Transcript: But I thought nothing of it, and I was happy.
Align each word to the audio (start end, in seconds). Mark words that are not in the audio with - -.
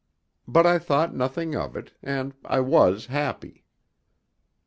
But 0.47 0.65
I 0.65 0.79
thought 0.79 1.13
nothing 1.13 1.55
of 1.55 1.75
it, 1.77 1.93
and 2.01 2.33
I 2.43 2.59
was 2.59 3.05
happy. 3.05 3.65